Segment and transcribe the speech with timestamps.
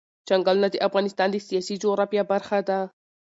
[0.27, 2.79] چنګلونه د افغانستان د سیاسي جغرافیه برخه ده.